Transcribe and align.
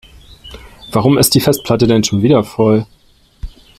Warum 0.93 1.19
ist 1.19 1.35
die 1.35 1.39
Festplatte 1.39 1.85
denn 1.85 2.03
schon 2.03 2.23
wieder 2.23 2.43
voll? 2.43 2.87